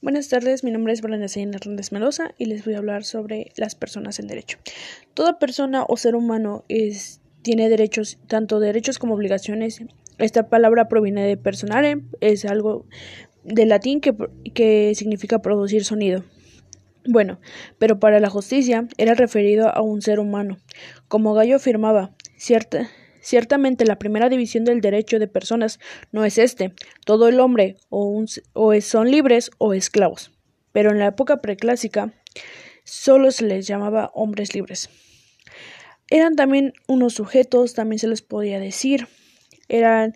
[0.00, 3.74] Buenas tardes, mi nombre es Brenda Hernández Melosa y les voy a hablar sobre las
[3.74, 4.56] personas en derecho.
[5.12, 6.64] Toda persona o ser humano
[7.42, 9.82] tiene derechos, tanto derechos como obligaciones.
[10.18, 12.86] Esta palabra proviene de personare, es algo
[13.42, 14.14] de latín que,
[14.54, 16.22] que significa producir sonido.
[17.04, 17.40] Bueno,
[17.80, 20.58] pero para la justicia era referido a un ser humano.
[21.08, 22.88] Como Gallo afirmaba, cierta,
[23.28, 25.80] Ciertamente la primera división del derecho de personas
[26.12, 26.72] no es este.
[27.04, 28.24] Todo el hombre o,
[28.80, 30.30] son libres o esclavos.
[30.72, 32.10] Pero en la época preclásica
[32.84, 34.88] solo se les llamaba hombres libres.
[36.08, 39.08] Eran también unos sujetos, también se les podía decir.
[39.68, 40.14] Eran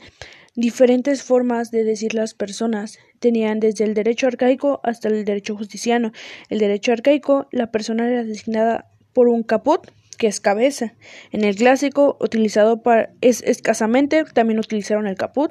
[0.55, 2.99] diferentes formas de decir las personas.
[3.19, 6.13] Tenían desde el derecho arcaico hasta el derecho justiciano.
[6.49, 9.91] El derecho arcaico, la persona era designada por un caput
[10.23, 10.95] que es cabeza.
[11.33, 15.51] En el clásico, utilizado para, es escasamente, también utilizaron el caput.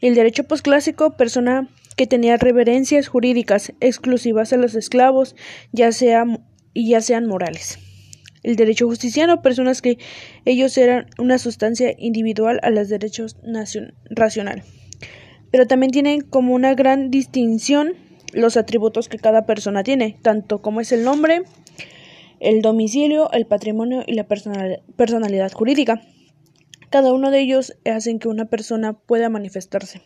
[0.00, 5.36] El derecho posclásico, persona que tenía reverencias jurídicas exclusivas a los esclavos,
[5.72, 6.24] ya sea,
[6.72, 7.80] y ya sean morales.
[8.42, 9.98] El derecho justiciano, personas que
[10.46, 13.36] ellos eran una sustancia individual a los derechos
[14.08, 14.62] racional.
[15.50, 17.92] Pero también tienen como una gran distinción
[18.32, 21.42] los atributos que cada persona tiene, tanto como es el nombre,
[22.40, 26.02] el domicilio, el patrimonio y la personalidad jurídica.
[26.90, 30.02] Cada uno de ellos hacen que una persona pueda manifestarse.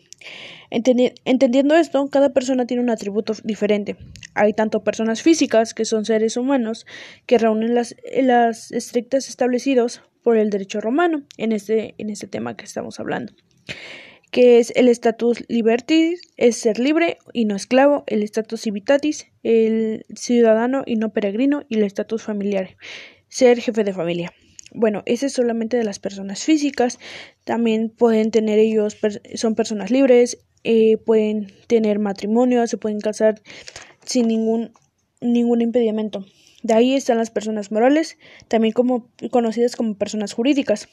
[0.69, 3.95] entendiendo esto, cada persona tiene un atributo diferente.
[4.33, 6.85] Hay tanto personas físicas, que son seres humanos,
[7.25, 12.57] que reúnen las, las estrictas establecidos por el derecho romano en este, en este tema
[12.57, 13.33] que estamos hablando
[14.33, 20.07] que es el status libertis, es ser libre y no esclavo, el status civitatis, el
[20.15, 22.75] ciudadano y no peregrino, y el status familiar,
[23.27, 24.33] ser jefe de familia.
[24.73, 26.97] Bueno, ese es solamente de las personas físicas,
[27.43, 28.97] también pueden tener ellos,
[29.35, 33.39] son personas libres, eh, pueden tener matrimonio, se pueden casar
[34.03, 34.71] sin ningún,
[35.21, 36.25] ningún impedimento.
[36.63, 40.89] De ahí están las personas morales, también como conocidas como personas jurídicas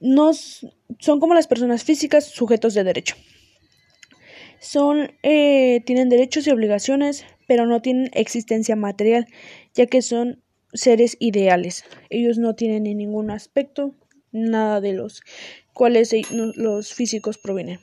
[0.00, 3.16] no son como las personas físicas sujetos de derecho.
[4.60, 9.26] Son, eh, tienen derechos y obligaciones, pero no tienen existencia material,
[9.74, 11.84] ya que son seres ideales.
[12.10, 13.94] Ellos no tienen en ningún aspecto
[14.32, 15.22] nada de los
[15.72, 17.80] cuales los físicos provienen.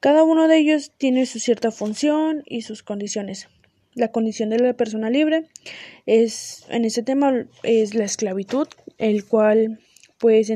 [0.00, 3.48] Cada uno de ellos tiene su cierta función y sus condiciones.
[3.94, 5.48] La condición de la persona libre
[6.06, 8.66] es, en ese tema, es la esclavitud,
[8.98, 9.80] el cual
[10.20, 10.52] pues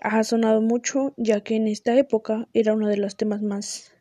[0.00, 3.94] ha sonado mucho, ya que en esta época era uno de los temas más,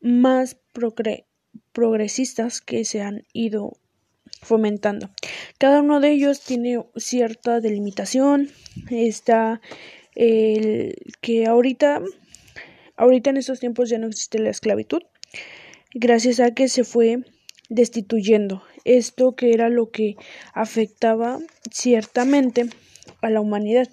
[0.00, 0.56] más
[1.72, 3.72] progresistas que se han ido
[4.40, 5.10] fomentando.
[5.58, 8.50] Cada uno de ellos tiene cierta delimitación.
[8.88, 9.60] Está
[10.14, 12.00] el que ahorita,
[12.96, 15.02] ahorita en estos tiempos ya no existe la esclavitud,
[15.92, 17.24] gracias a que se fue
[17.68, 20.16] destituyendo esto que era lo que
[20.52, 21.40] afectaba
[21.72, 22.66] ciertamente
[23.22, 23.88] a la humanidad.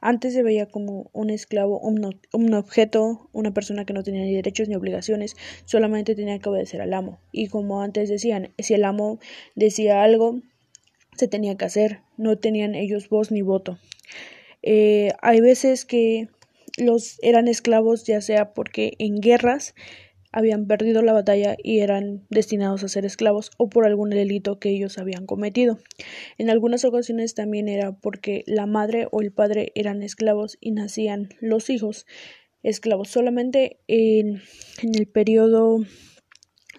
[0.00, 4.68] Antes se veía como un esclavo, un, objeto, una persona que no tenía ni derechos
[4.68, 7.20] ni obligaciones, solamente tenía que obedecer al amo.
[7.32, 9.18] Y como antes decían, si el amo
[9.54, 10.40] decía algo,
[11.16, 13.78] se tenía que hacer, no tenían ellos voz ni voto.
[14.62, 16.28] Eh, hay veces que
[16.76, 19.74] los eran esclavos ya sea porque en guerras
[20.32, 24.70] habían perdido la batalla y eran destinados a ser esclavos o por algún delito que
[24.70, 25.78] ellos habían cometido.
[26.38, 31.30] En algunas ocasiones también era porque la madre o el padre eran esclavos y nacían
[31.40, 32.06] los hijos
[32.62, 33.08] esclavos.
[33.08, 34.42] Solamente en,
[34.82, 35.78] el periodo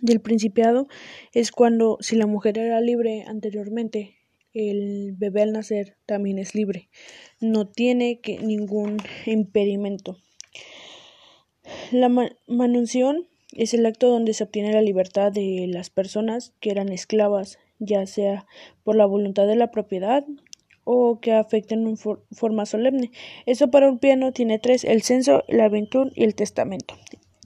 [0.02, 0.88] del principiado
[1.34, 4.16] es cuando si la mujer era libre anteriormente
[4.54, 6.90] el bebé al nacer también es libre
[7.40, 10.18] no tiene que ningún impedimento
[11.92, 12.10] la
[12.48, 17.60] manunción es el acto donde se obtiene la libertad de las personas que eran esclavas,
[17.80, 18.46] ya sea
[18.84, 20.26] por la voluntad de la propiedad
[20.84, 23.12] o que afecten en forma solemne.
[23.46, 26.96] Eso para un piano tiene tres, el censo, la aventura y el testamento.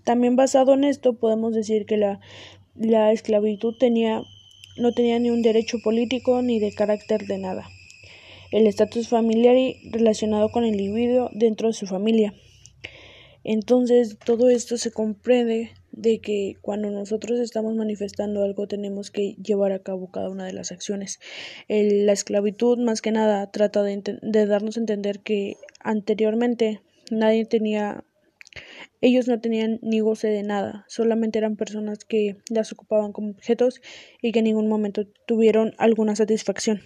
[0.03, 2.19] También basado en esto podemos decir que la,
[2.75, 4.21] la esclavitud tenía,
[4.77, 7.67] no tenía ni un derecho político ni de carácter de nada.
[8.51, 12.33] El estatus familiar y relacionado con el individuo dentro de su familia.
[13.43, 19.71] Entonces todo esto se comprende de que cuando nosotros estamos manifestando algo tenemos que llevar
[19.71, 21.19] a cabo cada una de las acciones.
[21.67, 26.81] la esclavitud más que nada trata de, de darnos a entender que anteriormente
[27.11, 28.03] nadie tenía
[29.01, 33.81] ellos no tenían ni goce de nada, solamente eran personas que las ocupaban como objetos
[34.21, 36.81] y que en ningún momento tuvieron alguna satisfacción.